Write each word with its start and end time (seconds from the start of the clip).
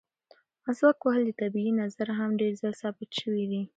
مسواک 0.65 0.97
وهل 1.03 1.23
د 1.27 1.31
طبي 1.41 1.63
نظره 1.81 2.13
هم 2.19 2.31
ډېر 2.39 2.53
زیات 2.61 2.75
ثابت 2.81 3.09
شوي 3.21 3.45
دي. 3.51 3.61